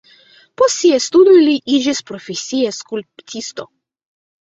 Post 0.61 0.81
siaj 0.83 0.97
studoj 1.09 1.35
li 1.49 1.53
iĝis 1.75 2.03
profesia 2.09 2.75
skulptisto. 2.81 3.73